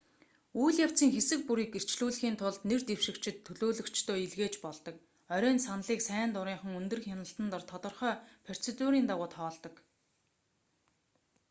[0.63, 4.95] үйл явцын хэсэг бүрийг гэрчлүүлэхийн тулд нэр дэвшигчид төлөөлөгчдөө илгээж болдог
[5.35, 9.73] орой нь саналыг сайн дурынхан өндөр хяналтан дор тодорхой процедурын дагуу тоолдог